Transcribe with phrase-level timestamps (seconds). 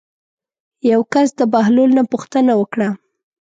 [0.91, 2.89] یو کس د بهلول نه پوښتنه وکړه.